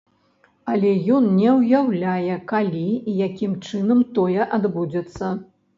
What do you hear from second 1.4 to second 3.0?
ўяўляе калі